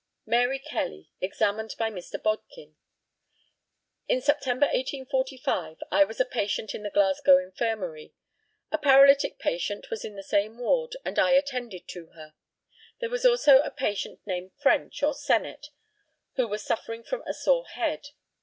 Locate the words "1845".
4.65-5.77